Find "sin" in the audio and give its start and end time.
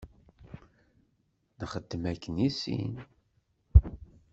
2.59-2.93